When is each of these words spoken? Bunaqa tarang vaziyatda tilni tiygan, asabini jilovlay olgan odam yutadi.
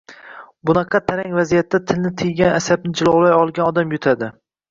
Bunaqa 0.69 1.01
tarang 1.09 1.35
vaziyatda 1.39 1.81
tilni 1.91 2.11
tiygan, 2.21 2.55
asabini 2.61 2.99
jilovlay 3.01 3.35
olgan 3.43 3.69
odam 3.73 3.95
yutadi. 3.97 4.31